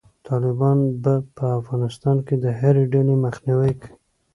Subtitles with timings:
[0.27, 3.93] طالبان به په افغانستان کې د هري ډلې مخنیوی کوي.